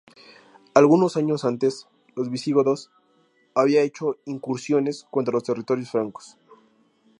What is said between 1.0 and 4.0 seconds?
años antes, los visigodos había